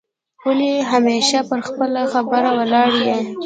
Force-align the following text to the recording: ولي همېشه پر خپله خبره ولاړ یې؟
ولي 0.45 0.71
همېشه 0.91 1.39
پر 1.49 1.59
خپله 1.67 2.01
خبره 2.13 2.49
ولاړ 2.59 2.91
یې؟ 3.05 3.17